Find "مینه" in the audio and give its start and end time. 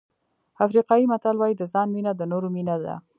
1.95-2.11, 2.55-2.75